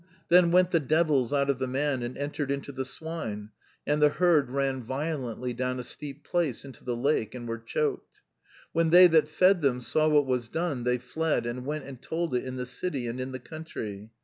[0.29, 3.51] "'Then went the devils out of the man and entered into the swine;
[3.85, 8.21] and the herd ran violently down a steep place into the lake, and were choked.
[8.73, 12.33] "'When they that fed them saw what was done, they fled, and went and told
[12.33, 14.09] it in the city and in the country.